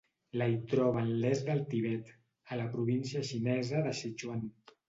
[0.41, 2.09] La hi troba en l'est del Tibet,
[2.55, 4.47] a la província xinesa de Sichuan.